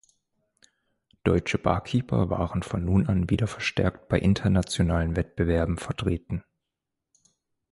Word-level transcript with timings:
Deutsche 1.23 1.59
Barkeeper 1.59 2.31
waren 2.31 2.63
von 2.63 2.83
nun 2.83 3.05
an 3.07 3.29
wieder 3.29 3.45
verstärkt 3.45 4.09
bei 4.09 4.17
internationalen 4.17 5.15
Wettbewerben 5.15 5.77
vertreten. 5.77 6.43